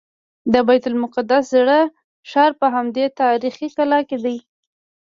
[0.53, 1.69] د بیت المقدس زوړ
[2.29, 4.37] ښار په همدې تاریخي کلا کې دی.